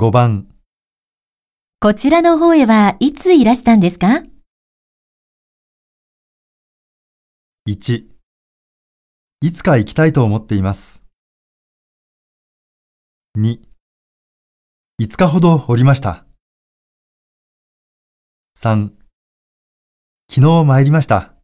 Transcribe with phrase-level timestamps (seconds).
[0.00, 0.46] 5番、
[1.80, 4.22] こちらの方へはいついらしたんですか
[7.68, 8.04] ？1、
[9.40, 11.02] いつか行きたいと思っています。
[13.38, 13.58] 2、
[15.02, 16.24] 5日ほどおりました。
[18.56, 18.92] 3、
[20.30, 21.37] 昨日参りました。